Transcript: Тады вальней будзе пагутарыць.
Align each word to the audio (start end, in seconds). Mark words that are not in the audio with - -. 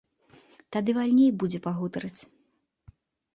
Тады 0.75 0.95
вальней 0.99 1.29
будзе 1.43 1.59
пагутарыць. 1.67 2.19